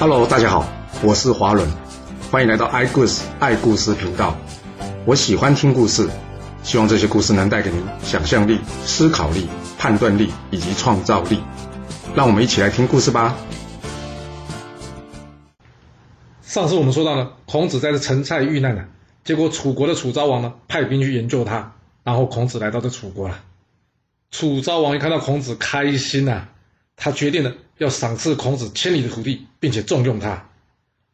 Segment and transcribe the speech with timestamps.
[0.00, 0.64] Hello，大家好，
[1.02, 1.68] 我是华伦，
[2.30, 4.38] 欢迎来到爱故事爱故事频道。
[5.04, 6.08] 我喜欢听故事，
[6.62, 11.40] 希望这些故事能带给您想象力、思考力、判断力以及创造力。
[12.14, 13.36] 让我们一起来听故事吧。
[16.42, 18.84] 上次我们说到呢，孔子在这陈蔡遇难了，
[19.24, 21.72] 结果楚国的楚昭王呢派兵去营救他，
[22.04, 23.40] 然后孔子来到这楚国了。
[24.30, 26.46] 楚昭王一看到孔子开心呐、
[26.94, 30.48] 他决定了要赏赐孔子千里的土地，并且重用他。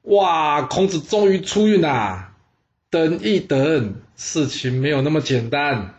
[0.03, 2.35] 哇，孔子终于出运啦！
[2.91, 5.95] 等一等，事情没有那么简单。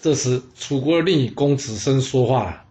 [0.00, 2.64] 这时，楚国的另一公子申说话了，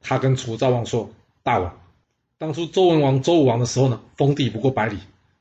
[0.00, 1.10] 他跟楚昭王说
[1.42, 1.80] ：“大王，
[2.38, 4.98] 当初周文王、周武王的时候呢，封地不过百里，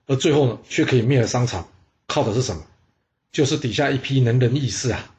[0.08, 1.68] 而最后呢，却可以灭了商朝，
[2.08, 2.64] 靠的是什么？
[3.32, 5.14] 就是底下一批能人异士啊。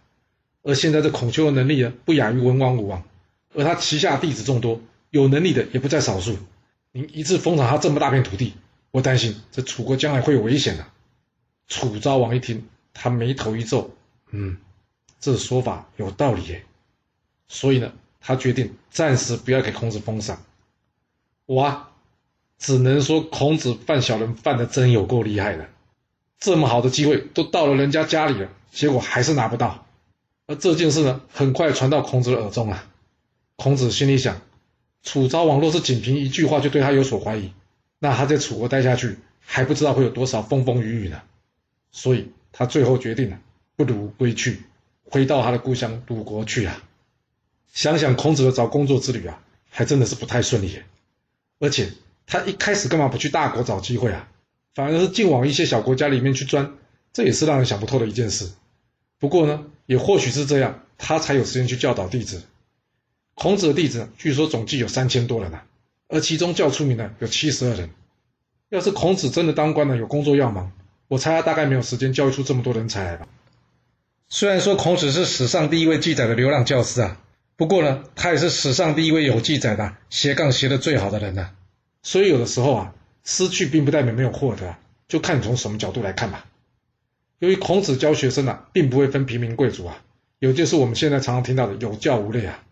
[0.62, 3.02] 而现在这孔丘的能力呢，不亚于文王、武王，
[3.54, 4.80] 而他旗下弟子众多，
[5.12, 6.38] 有能力的也不在少数。
[6.90, 8.54] 您一次封赏他这么大片土地，
[8.90, 10.86] 我担心这楚国将来会有危险的、
[11.68, 13.90] 楚昭王一听，他眉头一皱，
[14.30, 14.56] 嗯，
[15.20, 16.64] 这说法有道理耶。
[17.46, 20.42] 所以呢，他决定暂时不要给孔子封赏。
[21.44, 21.90] 我啊，
[22.58, 25.68] 只能说孔子犯小人犯的真有够厉害的，
[26.38, 29.86] 这么好的机会都到了人家家里了，结果还是拿不到。
[30.46, 32.88] 而这件事呢，很快传到孔子的耳中啊。
[33.56, 34.40] 孔子心里想，
[35.02, 37.52] 楚昭王若是仅凭一句话就对他有所怀疑，
[37.98, 41.22] 那他在楚国待下去，还不知道会有多少风风雨雨呢。
[41.90, 43.40] 所以他最后决定了，
[43.76, 44.62] 不如归去，
[45.04, 46.82] 回到他的故乡鲁国去啊。
[47.72, 50.84] 想想孔子的找工作之旅啊，还真的是不太顺利耶。
[51.58, 51.92] 而且
[52.26, 54.28] 他一开始干嘛不去大国找机会啊？
[54.74, 56.74] 反而是尽往一些小国家里面去钻，
[57.12, 58.50] 这也是让人想不透的一件事。
[59.18, 62.42] 不过呢，也或许是这样，他才有时间去教导弟子。
[63.34, 65.60] 孔子的弟子，据说总计有三千多人呢、
[66.08, 67.90] 而其中较出名的有七十二人。
[68.68, 70.72] 要是孔子真的当官了，有工作要忙，
[71.08, 73.26] 我猜他大概没有时间教育出这么多人才来吧。
[74.28, 77.20] 虽然说孔子是史上第一位记载的流浪教师啊，
[77.56, 81.50] 不过呢，他也是史上第一位有记载的斜杠斜的最好的人呐、
[82.02, 82.94] 所以有的时候啊，
[83.24, 84.76] 失去并不代表没有获得、
[85.06, 86.46] 就看你从什么角度来看吧。
[87.40, 90.02] 由于孔子教学生啊，并不会分平民贵族啊，
[90.38, 92.62] 有就是我们现在常常听到的有教无类啊。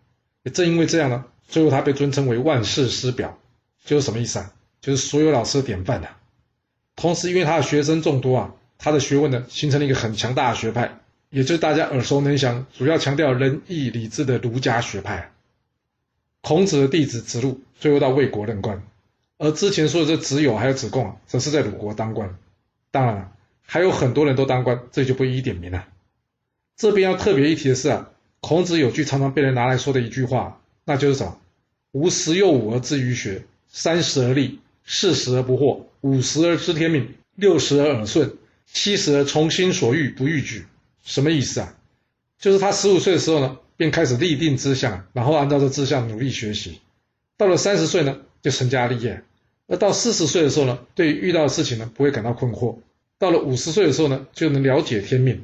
[0.43, 3.37] 也正因为这样呢，最后他被尊称为万世师表，
[3.85, 4.53] 就是什么意思啊？
[4.81, 6.17] 就是所有老师的典范啊。
[6.95, 15.31] 同时，因为他的学生众多啊，他的学问呢，形成了一个很强大的学派，也就是大家耳熟能详、主要强调仁义礼智的儒家学派。
[16.41, 18.81] 孔子的弟子子路最后到魏国任官，
[19.37, 22.35] 而之前说的这子友还有子贡啊，则是在鲁国当官。
[22.89, 23.31] 当然了，
[23.61, 25.85] 还有很多人都当官，这就不一一点名了。
[26.75, 28.09] 这边要特别一提的是啊，
[28.41, 31.37] 孔子有句常常被人拿来说的一句话，那就是什么？
[31.91, 38.33] 吾十有五而志于学，三十而立，四十而不惑，五十而知天命，六十而耳顺，
[38.65, 40.65] 七十而从心所欲不逾矩。
[41.03, 41.77] 什么意思啊？
[42.39, 46.79] 就是他十五岁的时候呢，便开始立定志向，然后按照这志向努力学习。
[47.37, 49.21] 到了三十岁呢，就成家立业；
[49.67, 52.77] 而到四十岁的时候呢，对于遇到的事情呢，不会感到困惑。
[53.19, 55.35] 到了五十岁的时候呢，就能了解天命；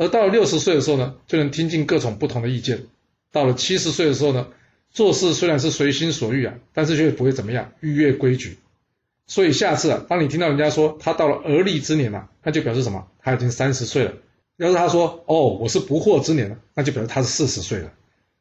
[0.00, 2.86] 而到了六十岁的时候呢，就能听进各种不同的意见。
[3.32, 4.46] 到了七十岁的时候呢，
[4.90, 8.56] 做事虽然是随心所欲啊，但是却不会怎么样逾越规矩。
[9.26, 13.08] 所以下次啊，当你听到人家说他到了而立之年了、那就表示什么？
[13.18, 14.14] 他已经三十岁了。
[14.56, 17.92] 要是他说哦，我是不惑之年了，那就表示他是四十岁了。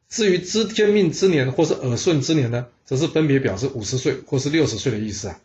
[0.08, 5.38] 至于知天命之年或是耳顺之年呢，则是分别表示五十岁或是六十岁的意思啊。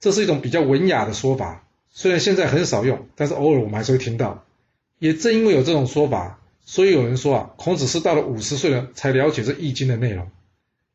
[0.00, 4.44] 这是一种比较文雅的说法，虽然现在很少用，但是偶尔我们还是会听到。
[4.98, 10.30] 也正因为有这种说法，所以有人说啊，孔子是到了五十岁了才了解这易经的内容。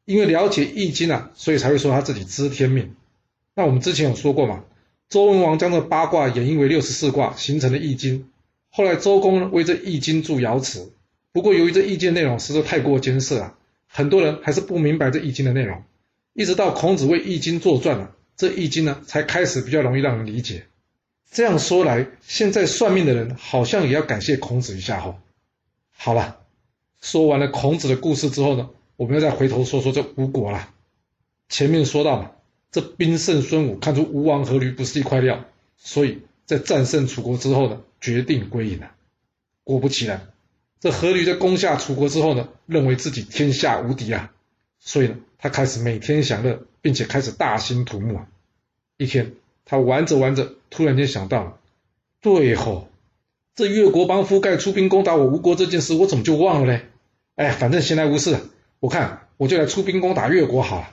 [0.05, 2.95] 因为了解易经啊，所以才会说他自己知天命。
[3.55, 4.63] 那我们之前有说过嘛，
[5.09, 8.29] 周文王将这八卦演绎为六十四卦，形成了易经。
[8.69, 10.91] 后来周公呢为这易经注爻辞，
[11.31, 13.57] 不过由于这易经内容实在太过艰涩啊，
[13.87, 15.83] 很多人还是不明白这易经的内容。
[16.33, 20.65] 一直到孔子为易经作传了，这易经呢才开始比较容易让人理解。
[21.31, 25.17] 这样说来，现在算命的人好像也要感谢孔子一下吼。
[25.93, 26.41] 好了，
[27.01, 30.73] 说完了孔子的故事之后呢，我们要再回头说说这吴国啦。
[31.47, 32.31] 前面说到嘛，
[32.69, 35.45] 这兵圣孙武看出吴王阖闾不是一块料，
[35.77, 38.91] 所以在战胜楚国之后呢，决定归隐了。
[39.63, 40.33] 果不其然，
[40.81, 44.33] 这阖闾在攻下楚国之后呢，认为自己天下无敌啊，
[44.79, 48.27] 所以呢，他开始每天享乐，并且开始大兴土木啊。
[48.97, 49.33] 一天，
[49.65, 51.57] 他玩着玩着，突然间想到了，
[52.21, 52.87] 对吼，
[53.55, 56.85] 这越国帮夫盖出兵攻打我吴国这件事，我怎么就忘了嘞？
[57.35, 58.37] 哎，反正闲来无事，
[58.79, 60.91] 我看我就来出兵攻打越国好了。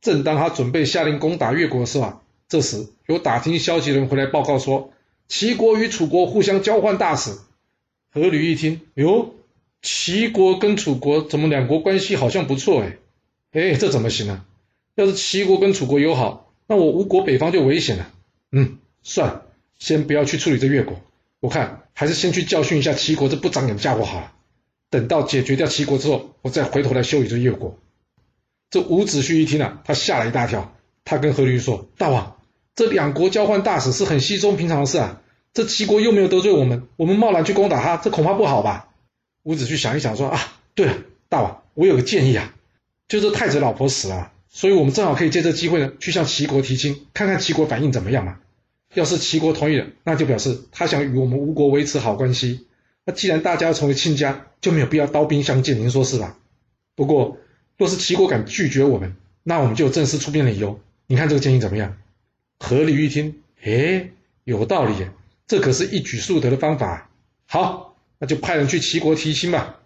[0.00, 4.92] 正当他准备下令攻打越国的时候啊，这时有打听消息的人回来报告说，
[5.28, 7.32] 齐国与楚国互相交换大使。
[8.12, 9.34] 阖闾一听，哟，
[9.82, 12.96] 齐国跟楚国怎么两国关系好像不错哎？
[13.52, 14.44] 哎，这怎么行啊？
[14.94, 18.10] 要是齐国跟楚国友好，那我吴国北方就危险了。
[18.52, 19.46] 嗯，算了，
[19.78, 21.00] 先不要去处理这越国，
[21.40, 24.32] 我看还是先去教训一下齐国这不长眼的家伙好了。
[24.88, 27.78] 等到解决掉齐国之后，我再回头来修理这越国。
[28.70, 32.36] 这伍子胥一听啊，他吓了一大跳，他跟阖闾说：“大王，
[32.74, 35.22] 这两国交换大使是很稀松平常的事啊。
[35.52, 38.88] 这齐国又没有得罪我们，我们贸然去攻打他，这恐怕不好吧？”
[39.44, 40.40] 伍子胥想一想说：“啊，
[40.74, 40.94] 对了，
[41.28, 42.54] 大王，我有个建议啊，
[43.08, 48.38] 就是太子老婆死了，所以我们正好可以借这机会呢，去向齐国提亲，看看齐国反应怎么样嘛。
[48.94, 52.64] 要是齐国同意了，那就表示他想与我们吴国维持好关系。
[53.04, 56.38] 那既然大家要成为亲家，就没有必要刀兵相见，您说是吧？
[56.94, 57.36] 不过。”
[57.76, 60.80] 若是齐国敢拒绝我们，那我们就有正式出兵的理由。
[61.06, 61.94] 你看这个建议怎么样？
[62.58, 64.08] 阖闾一听，哎，
[64.44, 64.94] 有道理，
[65.46, 67.10] 这可是一举数得的方法。
[67.44, 69.80] 好，那就派人去齐国提亲吧。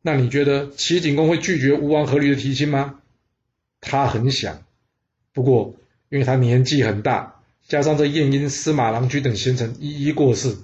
[0.00, 2.94] 那你觉得齐景公会拒绝吴王阖闾的提亲吗？
[3.80, 4.62] 他很想，
[5.32, 5.74] 不过
[6.08, 10.56] 因为他年纪很大，加上这晏婴、司马郎居等贤臣一一过世，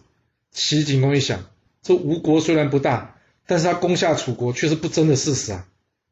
[0.50, 1.44] 齐景公一想，
[1.82, 3.16] 这吴国虽然不大，
[3.46, 5.66] 但是他攻下楚国却是不争的事实啊。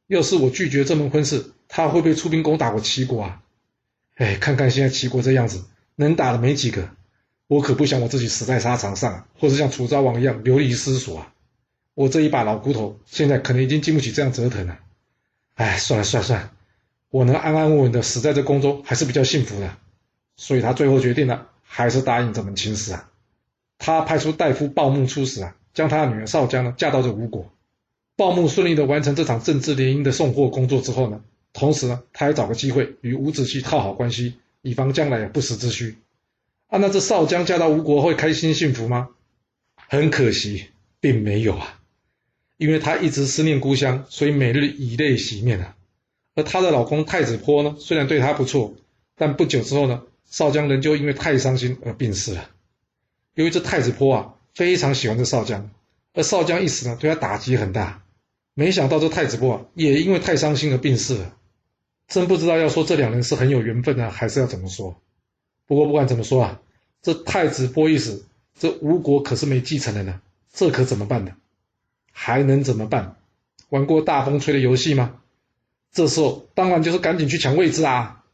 [0.06, 3.42] 要是我拒绝这门婚事，他会不会出兵攻打我齐国啊？
[4.16, 5.64] 哎，看看现在齐国这样子，
[5.96, 6.90] 能打的没几个。
[7.48, 11.32] 我可不想我自己死在沙场上，或者像楚昭王一样流离失所啊！
[11.94, 14.78] 我这一把老骨头，现在可能已经经不起这样折腾了。
[15.54, 16.52] 哎，算了算了算了，
[17.12, 19.76] 我能安安稳稳的死在这宫中，还是比较幸福的。
[20.34, 23.10] 所以他最后决定了，还是答应这门亲事啊。
[23.76, 27.52] 他派出大夫鲍牧出使啊，将他的女儿少姜呢嫁到这吴国。
[28.16, 31.20] 鲍牧顺利的完成这场政治联姻的送货工作之后呢，
[31.52, 35.98] 同时呢，他还找个机会与伍子胥套好关系，以防将来有不时之需。
[36.68, 39.10] 啊，那这少将嫁到吴国会开心幸福吗？
[39.76, 40.68] 很可惜，
[40.98, 41.78] 并没有啊，
[42.56, 45.76] 因为她一直思念故乡，所以每日以泪洗面啊。
[46.34, 48.74] 而她的老公太子坡呢，虽然对她不错，
[49.16, 52.48] 但不久之后呢，少将仍旧因为太伤心而病逝了。
[53.34, 55.70] 由于这太子坡啊，非常喜欢这少将，
[56.14, 58.02] 而少将一死呢，对他打击很大。
[58.54, 61.34] 没想到这太子波也因为太伤心而病逝了，
[62.08, 65.00] 真不知道要说这两人是很有缘分呢，还是要怎么说？
[65.66, 66.60] 不过不管怎么说啊，
[67.00, 68.26] 这太子波一死，
[68.58, 70.20] 这吴国可是没继承人呢，
[70.52, 71.32] 这可怎么办呢？
[72.12, 73.16] 还能怎么办？
[73.70, 75.18] 玩过大风吹的游戏吗？
[75.92, 78.24] 这时候当然就是赶紧去抢位置啊！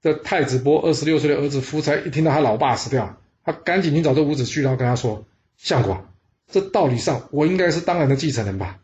[0.00, 5.24] 这太子波二十六岁的儿子夫差一听到他老爸死掉，他赶紧去找这伍子胥，然后跟他说
[5.58, 6.06] ：“相国，
[6.50, 8.78] 这道理上我应该是当然的继承人吧？”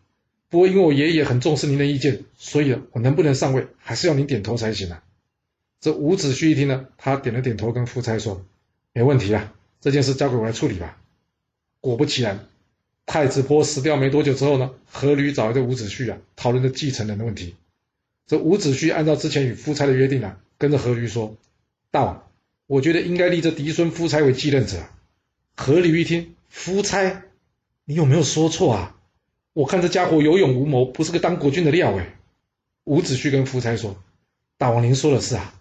[0.50, 5.02] 不过，因为我爷爷很重视您的意见，所以我能不能上位，还是要您点头才行啊。
[5.80, 8.44] 这伍子胥一听呢，他点了点头，跟夫差说
[8.92, 10.96] ：“没问题啊，这件事交给我来处理吧。”
[11.80, 12.46] 果不其然，
[13.06, 17.54] 太子坡死掉没多久之后呢，阖闾找来这伍子胥啊，讨论这继承人的问题。
[18.28, 21.36] 这伍子胥按照之前与夫差的约定啊，跟着阖闾说
[21.90, 22.30] ：“大王，
[22.66, 24.76] 我觉得应该立这嫡孙夫差为继任者。”
[25.56, 27.24] 阖闾一听，夫差，
[27.86, 28.96] 你有没有说错啊？
[29.54, 32.16] 我看这家伙有勇无谋，不是个当国君的料哎。
[32.84, 33.96] 伍子胥跟夫差说
[34.58, 35.54] ：“大王您说的是啊，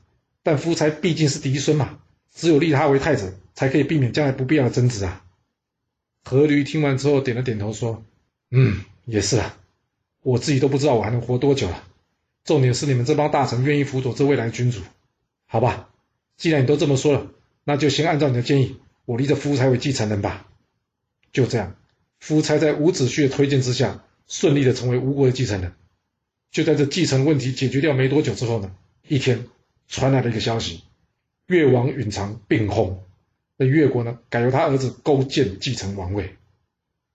[0.44, 2.00] 但夫差毕竟是嫡孙嘛，
[2.36, 5.24] 只有立他为太子，才可以避免将来不必要的争执啊。”
[6.25, 8.03] 阖闾听完之后点了点头说
[8.51, 9.58] ：“嗯，也是啊，
[10.22, 11.87] 我自己都不知道我还能活多久了。
[12.48, 14.82] 重点是你们这帮大臣愿意辅佐这未来君主，
[15.46, 15.89] 好吧？
[16.38, 17.27] 既然你都这么说了，
[17.63, 20.48] 那就先按照你的建议，我立这夫差为继承人吧。
[21.32, 21.75] 就这样。”
[22.20, 25.74] 夫差在伍子胥的推荐之下，顺利的成为吴国的继承人。
[26.50, 28.74] 就在这继承问题解决掉没多久之后呢，
[29.08, 29.46] 一天
[29.88, 30.82] 传来了一个消息：
[31.46, 32.96] 越王允常病薨，
[33.56, 36.38] 那越国呢改由他儿子勾践继承王位。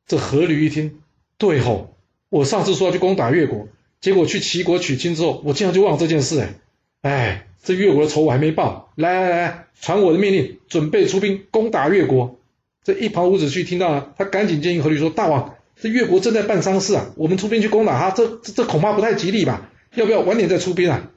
[0.06, 1.00] 这阖闾一听，
[1.36, 1.96] 对吼，
[2.28, 3.66] 我上次说要去攻打越国，
[4.02, 6.54] 结果去齐国娶亲之后，我竟然就忘了这件事哎，
[7.00, 12.36] 哎，这越国的仇我还没报，来来来，传我的命令，准备出兵攻打越国。
[12.84, 19.70] 这一旁伍子胥听到了，他赶紧建议阖闾说：“大王，这越国正在办丧事啊，我们出兵去攻打他，这这恐怕不太吉利吧？
[19.94, 21.08] 要不要晚点再出兵啊？”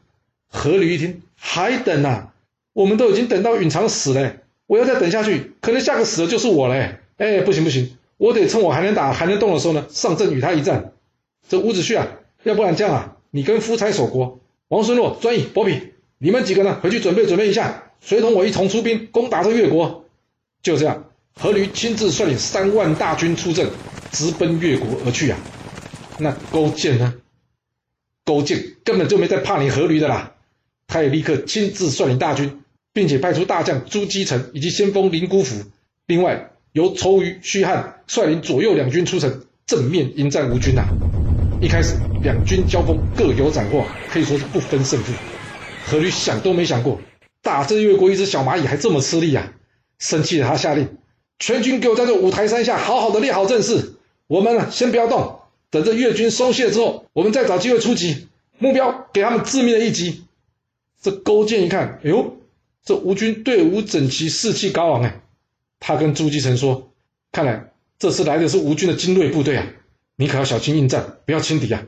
[0.53, 2.33] 阖闾一听，还等啊？
[2.73, 4.35] 我们都已经等到允常死了，
[4.67, 6.99] 我要再等下去，可能下个死的就是我嘞！
[7.17, 10.91] 哎，不行不行，我得趁我还能打还能动的时候呢，上阵与他一战。
[11.49, 12.07] 这伍子胥啊，
[12.45, 15.81] 要不然这样啊，你跟夫差守国，王孙洛、专乙、伯嚭，
[16.19, 20.05] 你们几个呢，回去准备准备一下，随同我一同出兵攻打这越国。
[20.61, 21.05] 就这样。
[21.41, 23.67] 阖闾亲自率领三万大军出阵，
[24.11, 25.37] 直奔越国而去啊！
[26.17, 27.15] 那勾践呢？
[28.23, 30.31] 勾践根本就没在怕你阖闾的啦，
[30.87, 32.61] 他也立刻亲自率领大军
[32.93, 35.65] 并且派出大将朱基成以及先锋林姑甫，
[36.07, 40.85] 另外由仇余、须汉率领左右两军出城，正面迎战吴军呐。
[41.65, 45.11] 一开始两军交锋各有斩获，可以说是不分胜负。
[45.87, 47.01] 何吕想都没想过，
[47.41, 49.51] 打这越国一只小蚂蚁还这么吃力啊！
[49.97, 50.87] 生气的他下令，
[51.39, 53.95] 全军给我在这五台山下好好的列好阵势，
[54.27, 55.39] 我们呢先不要动，
[55.71, 58.27] 等着越军松懈之后，我们再找机会出击，
[58.59, 60.23] 目标给他们致命的一击。
[61.01, 62.37] 这勾践一看，哎呦！
[62.83, 65.19] 这吴军队伍整齐，士气高昂哎！
[65.79, 66.91] 他跟朱基成说
[67.33, 69.65] ：“看来这次来的是吴军的精锐部队啊，
[70.15, 71.81] 你可要小心应战，不要轻敌啊！”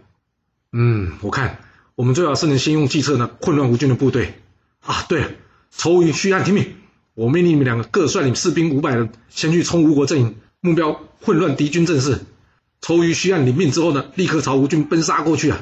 [0.73, 1.59] 嗯，我看
[1.95, 4.33] 我们最好是能先用计策呢，混乱吴军的部队
[4.81, 5.05] 啊。
[5.07, 5.29] 对了，
[5.71, 6.75] 仇余、虚汉听命，
[7.13, 12.19] 我命令你们两个各率领士兵五百人，先去冲吴国阵营，目标混乱敌军阵势。
[12.81, 15.59] 仇余、虚汉领命之后呢，立刻朝吴军奔杀过去啊！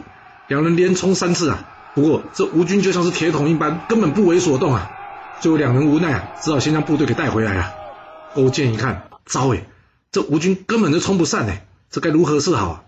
[0.48, 4.92] 两人连冲三次啊，不过这吴军就像是铁桶一般，根本不为所动啊！
[5.40, 7.74] 最后两人无奈啊，只好先将部队给带回来了。
[8.36, 9.66] 勾践一看，糟哎，
[10.12, 12.84] 这吴军根本就冲不散哎，这该如何是好啊？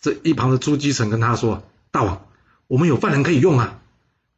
[0.00, 2.26] 这一旁的朱基成跟他说：“大王，
[2.66, 3.80] 我们有犯人可以用啊。”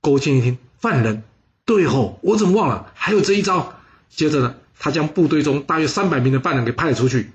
[0.00, 1.22] 勾践一听，犯人，
[1.64, 2.90] 对吼，我怎么忘了？
[2.94, 3.74] 还有这一招。
[4.10, 7.30] 接着呢，他将部队中大约三百名的犯人给派出去。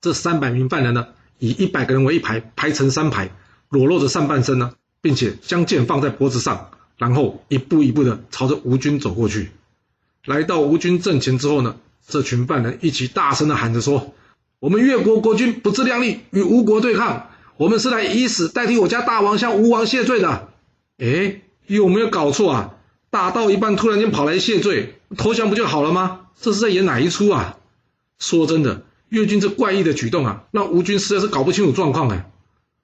[0.00, 3.30] 这三百名犯人呢，以一百个人为一排，排成三排，
[3.70, 6.70] 裸露着上半身呢，并且将剑放在脖子上。
[6.98, 9.50] 然后一步一步的朝着吴军走过去，
[10.24, 11.74] 来到吴军阵前之后呢，
[12.06, 14.14] 这群犯人一起大声的喊着说
[14.62, 20.50] ：“我们越国国君不自量力，与吴国对抗，我们是来以死代替我家大王向吴王谢罪的。”
[21.02, 22.74] 哎，有没有搞错啊？
[23.10, 26.20] 打到一半突然间跑来谢罪，投降不就好了吗？
[26.40, 27.56] 这是在演哪一出啊？
[28.20, 32.30] 说真的，越军这怪异的举动啊，让吴军实在是搞不清楚状况哎。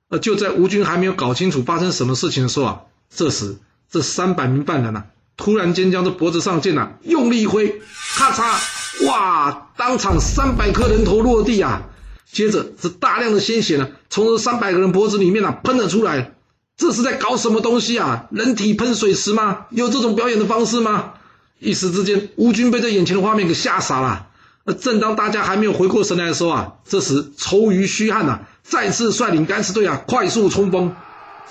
[0.08, 3.56] 呃，就在吴军还没有搞清楚发生什么事情的时候啊，这时。
[3.88, 5.04] 这三百名犯人呐，
[5.37, 7.80] 突然间将这脖子上剑呐用力一挥，
[8.16, 8.77] 咔嚓！
[9.07, 11.83] 哇，当场三百颗人头落地啊！
[12.31, 16.35] 接着这大量的鲜血呢，从这三百个人脖子里面呐喷了出来。
[16.76, 18.26] 这是在搞什么东西啊？
[18.31, 19.67] 人体喷水池吗？
[19.71, 21.14] 有这种表演的方式吗？
[21.59, 24.26] 一时之间，吴军被这眼前的画面给吓傻了。
[24.64, 30.95] 而正当大家还没有回过神来的时候啊，这时仇余虚汉呐再次率领敢死队啊快速冲锋，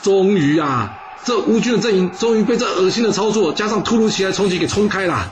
[0.04, 1.00] 终于啊！
[1.26, 5.32] 这吴军的阵营终于被这恶心的操作加上突如其来冲击给冲开了。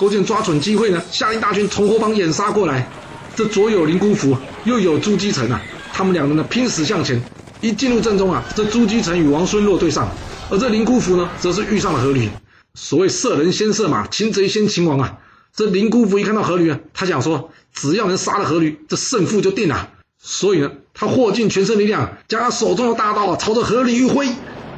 [0.00, 2.88] 勾践抓准机会呢，下令大军从后方掩杀过来。
[3.36, 5.60] 这左有林姑甫，右有朱姬成啊，
[5.92, 7.22] 他们两人呢拼死向前。
[7.60, 10.08] 一进入阵中啊，这朱姬成与王孙洛对上，
[10.48, 12.30] 而这林姑甫呢，则是遇上了阖闾。
[12.72, 15.18] 所谓射人先射马，擒贼先擒王啊。
[15.54, 19.90] 这林姑甫一看到阖闾啊，他想说，只要能杀了阖闾，这胜负就定了。
[20.18, 24.30] 所以呢，他获尽全身力量，将他手中的大刀啊，朝着阖闾一挥。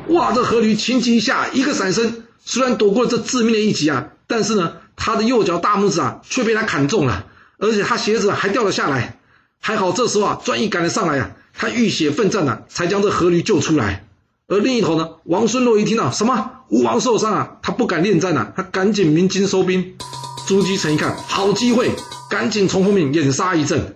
[0.09, 0.33] 哇！
[0.33, 7.27] 这阖闾情急一下，一个闪身，虽然躲过了这致命的一击啊，但是呢，他的右脚大拇指啊却被他砍中了，
[7.59, 9.19] 而且他鞋子还掉了下来。
[9.61, 14.07] 还好这时候啊，专一赶了上来啊，他浴血奋战啊，才将这阖闾救出来。
[14.49, 19.95] 而另一头呢，王孙洛一听到什么吴王受伤啊，他不敢恋战啊，他赶紧鸣金收兵。
[20.47, 21.93] 朱姬成一看好机会，
[22.29, 23.95] 赶紧从后面掩杀一阵。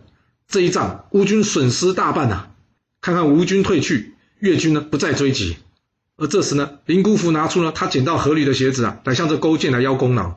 [0.49, 2.47] 这一仗吴军损失大半呐。
[3.00, 5.57] 看看吴军退去，越军呢不再追击。
[6.17, 10.37] 而这时呢，林姑父拿出了他捡到河里的鞋子啊，来向这勾践来邀功劳。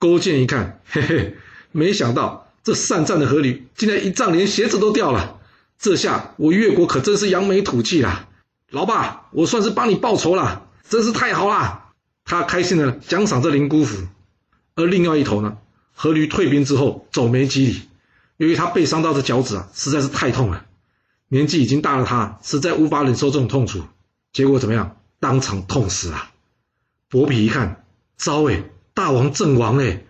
[0.00, 1.36] 勾践一看， 嘿嘿，
[1.70, 5.38] 没想到这善战的阖闾竟然一仗连鞋子都掉了，
[5.78, 8.28] 这下我越国可真是扬眉吐气啦！
[8.70, 11.92] 老爸，我算是帮你报仇了，真是太好了！
[12.24, 14.06] 他开心的奖赏这林姑父。
[14.74, 15.58] 而另外一头呢，
[15.96, 17.82] 阖闾退兵之后走没几里，
[18.38, 20.64] 由于他被伤到的脚趾啊，实在是太痛了，
[21.28, 23.82] 年纪已经大了，他实在无法忍受这种痛楚，
[24.32, 24.96] 结果怎么样？
[25.18, 26.30] 当场痛死啊！
[27.10, 27.84] 伯嚭一看，
[28.16, 30.04] 糟哎，大王阵亡哎！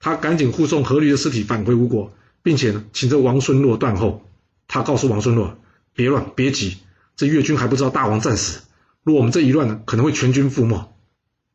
[0.00, 2.12] 他赶紧护送阖闾的尸体返回吴国，
[2.42, 4.28] 并且呢，请这王孙洛断后。
[4.68, 5.58] 他告诉王孙洛
[5.94, 6.78] ：“别乱，别急，
[7.16, 8.62] 这越军还不知道大王战死，
[9.02, 10.92] 若我们这一乱呢，可能会全军覆没。”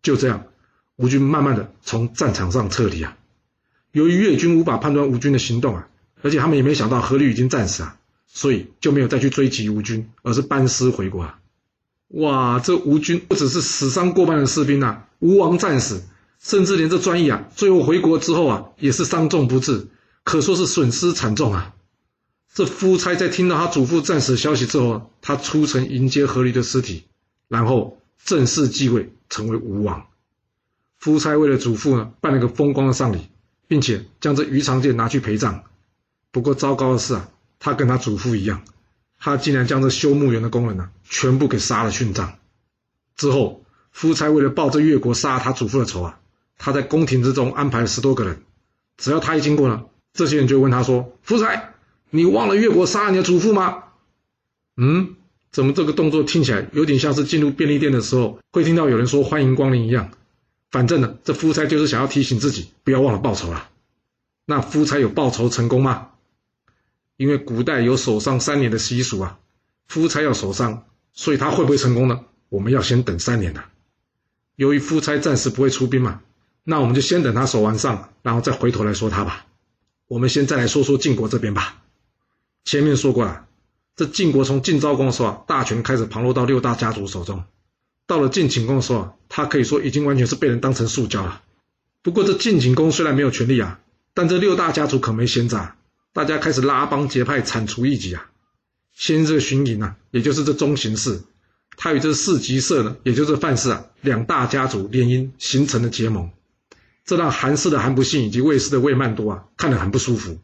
[0.02, 0.46] 就这样，
[0.96, 3.18] 吴军慢慢的从战场上撤离啊。
[3.92, 5.88] 由于越军无法判断吴军的行动啊，
[6.22, 11.40] 而且他们也没想到阖闾已经战死啊，所以就没有再去追击吴军，而是班师回国啊。
[12.10, 16.04] 哇，这吴军不只是死伤过半的士兵呐，吴王战死，
[16.42, 19.88] 甚至连这专一啊，最后回国之后啊，也是伤重不治，
[20.24, 21.76] 可说是损失惨重啊。
[22.54, 27.06] 这夫差在听到他祖父战死消息之后，他出城迎接阖闾的尸体，
[27.48, 30.08] 然后正式继位成为吴王。
[30.98, 33.30] 夫差为了祖父呢，办了个风光的丧礼，
[33.68, 35.64] 并且将这鱼肠剑拿去陪葬。
[36.32, 37.30] 不过糟糕的是啊，
[37.60, 38.64] 他跟他祖父一样。
[39.22, 42.40] 他竟然将这修墓园的工人呢，全部给杀了殉葬。
[43.18, 46.20] 之后，夫差为了报这越国杀他祖父的仇啊，
[46.60, 48.44] 他在宫廷之中安排了十多个人，
[48.98, 51.74] 只要他一经过呢，这些人就问他说：“夫差，
[52.12, 53.86] 你忘了越国杀了你的祖父吗？”
[54.78, 55.16] 嗯，
[55.52, 60.12] 怎么这个动作听起来有点像是进入便利店的时候会听到有人说“欢迎光临”一样？
[60.70, 63.70] 反正呢，这夫差就是想要提醒自己不要忘了报仇了。
[64.46, 66.10] 那夫差有报仇成功吗？
[67.18, 69.40] 因为古代有守丧三年的习俗啊，
[69.88, 72.26] 夫差要守丧，所以他会不会成功呢？
[72.50, 73.64] 我们要先等三年的。
[74.56, 76.22] 由于夫差暂时不会出兵嘛，
[76.64, 79.46] 那我们就先等他守完上，然后再回头来说他吧。
[80.08, 81.82] 我们先再来说说晋国这边吧。
[82.66, 83.46] 前面说过了，
[83.96, 87.44] 这晋国从晋昭公的时候啊，大权开始旁落到六大家族手中。
[88.06, 91.42] 到了晋景公的时候，他可以说已经完全是被人当成塑胶了。
[92.02, 93.80] 不过这晋景公虽然没有权利啊，
[94.14, 95.74] 但这六大家族可没闲着。
[96.12, 98.32] 大家开始拉帮结派，铲除异己啊！
[98.96, 101.22] 先这个荀寅啊，也就是这中行氏，
[101.78, 106.32] 他与这四吉社呢，也就是范氏啊，两大家族联姻形成的结盟，
[107.10, 110.38] 这让韩氏的韩不信以及魏氏的魏曼多啊，看得很不舒服。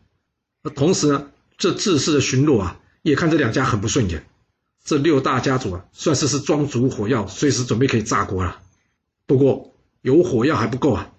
[0.64, 1.28] 那同时呢，
[1.60, 4.26] 这智氏的荀若啊，也看这两家很不顺眼。
[4.84, 8.64] 这六大家族啊，算是是装足火药，随时准备可以炸锅了。
[9.28, 11.12] 不过有火药还不够啊，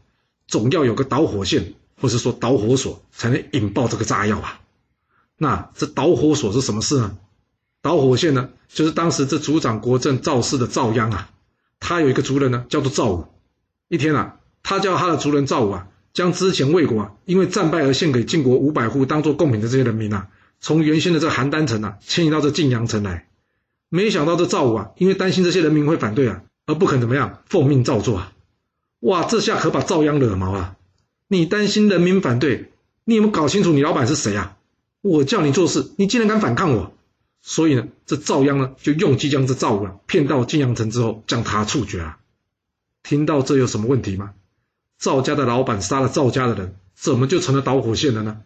[0.48, 1.74] 总要有个导火线。
[1.98, 4.60] 或是说导火索才能引爆这个炸药啊？
[5.38, 7.16] 那这导火索是什么事呢？
[7.80, 11.30] 导火线呢，就是当时这族长国政赵氏的赵鞅啊，
[11.80, 13.28] 他有一个族人呢，叫做赵武。
[13.88, 14.36] 一天啊，
[14.68, 20.26] 他叫他的族人赵武啊，将之前魏国啊因为战败而献给晋国五百户当做贡品的这些人民啊，
[20.60, 23.28] 从原先的这邯郸城啊迁移到这晋阳城来。
[23.90, 28.32] 没想到这赵武啊，因为担心这些人民会反对啊，而不肯怎么样奉命照做啊。
[28.98, 30.76] 哇，这下可把赵鞅惹毛了。
[31.28, 32.72] 你担心人民反对，
[33.04, 34.56] 你有没有搞清楚你老板是谁啊？
[35.00, 36.92] 我叫你做事，你竟然敢反抗我！
[37.40, 42.16] 所以呢，这赵鞅呢就用计将这赵武啊骗到晋阳城之后，将他处决了。
[43.04, 44.32] 听到这有什么问题吗？
[44.98, 48.42] 赵家的老板杀了赵家的人，怎么就成了导火线了呢？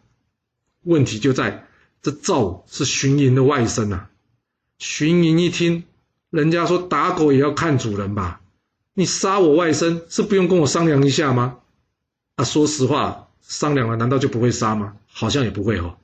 [0.83, 1.67] 问题就在
[2.03, 4.11] 这赵是荀营的外甥啊。
[4.79, 5.85] 荀营一听，
[6.31, 8.41] 人家说打狗也要看主人吧？
[8.95, 11.59] 你杀我外甥是不用跟我商量一下吗？
[12.35, 14.95] 啊说实话，商量了难道就不会杀吗？
[15.07, 15.97] 好像也不会哦。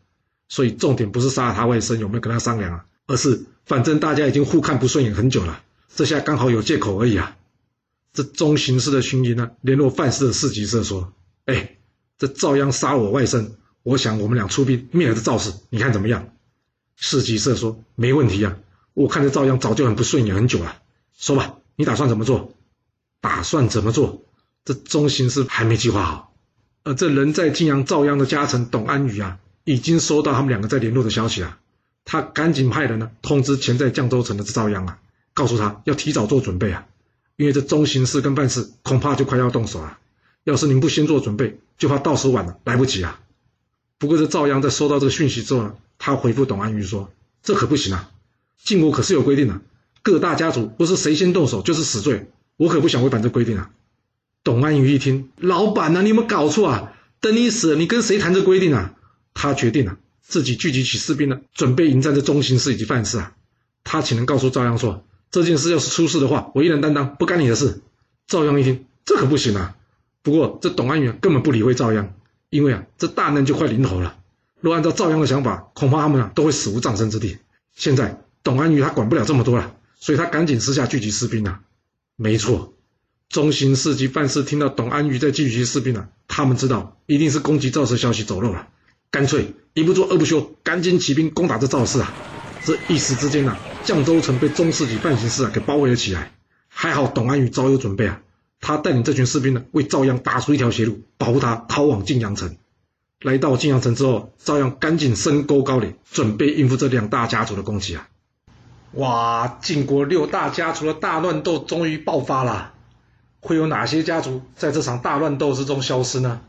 [0.49, 5.63] 所以重点不是杀了他外甥有没有跟他商量啊，而是反正大家已经互看不顺眼很久了，
[5.95, 7.37] 这下刚好有借口而已啊。
[8.17, 11.13] 这中行氏的巡营呢，联络范氏的四级社说
[11.45, 11.77] ：“哎，
[12.17, 13.51] 这赵鞅杀我外甥，
[13.83, 16.31] 我想我们俩出兵灭了这赵氏，你看怎么样？”
[16.97, 18.57] 四级社说：“没问题啊，
[18.95, 20.79] 我看这赵鞅早就很不顺眼很久了。
[21.19, 22.55] 说吧，你打算怎么做？
[23.21, 24.25] 打算怎么做？”
[24.65, 26.35] 这中行氏还没计划好，
[26.85, 31.59] 而这人在晋阳赵鞅的家臣董安宇啊，已经收到他们两个在联络的消息了。
[32.07, 34.99] 他赶紧派人呢通知潜在绛州城的赵鞅啊，
[35.35, 36.87] 告诉他要提早做准备啊，
[37.37, 39.99] 因为这中行事跟范氏恐怕就快要动手了。
[40.45, 43.21] 要是您不先做准备，就怕到时晚了，来不及啊。
[43.99, 47.11] 不过这赵鞅在收到这个讯息之后呢，他回复董安于说
[47.43, 48.11] ：“这可不行啊，
[48.63, 49.61] 晋国可是有规定的，
[50.03, 53.71] 各大家族不是谁先动手就是死罪，我可不想违反这规定啊。”
[54.45, 56.93] 董安于一听，老板呐，你有没有搞错啊？
[57.21, 58.95] 等你死了，你跟谁谈这规定啊？
[59.35, 63.33] 他决定了，自己聚集起士兵呢，准备迎战这中行事以及范氏啊。
[63.83, 65.05] 他岂能告诉赵鞅说，
[65.37, 67.83] 这件事要是出事的话，我一人担当，不干你的事。
[68.27, 69.77] 赵鞅一听，这可不行啊。
[70.23, 72.09] 不过这董安宇根本不理会赵鞅，
[72.49, 74.17] 因为啊，这大难就快临头了。
[74.63, 77.37] 若按照赵鞅的想法，恐怕他们啊都会死无葬身之地。
[77.75, 81.61] 现在董安宇他管不了这么多了，所以他赶紧私下聚集士兵啊。
[82.17, 82.73] 没错。
[83.29, 88.69] 中行氏及范氏听到董安于在聚集士兵了，他们知道一定是攻击赵氏消息走漏了，
[89.11, 92.15] 干脆一不做二不休，赶紧起兵攻打这赵氏啊！
[92.67, 96.33] 这一时之间呐，绛州城被中世纪范行氏啊给包围了起来。
[96.67, 98.21] 还好董安于早有准备啊，
[98.61, 102.57] 他带领这群士兵呢，为赵鞅打出一条血路，保护他逃往晋阳城。
[103.21, 108.09] 来到晋阳城之后，赵鞅赶紧升沟高垒，准备应付这两大家族的攻击啊！
[108.95, 112.73] 哇，晋国六大家族的大乱斗终于爆发了。
[113.41, 116.41] 会有哪些家族在这场大乱斗之中消失呢？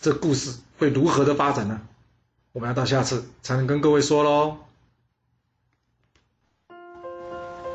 [0.00, 1.80] 这故事会如何的发展呢？
[2.52, 4.58] 我们要到下次才能跟各位说喽。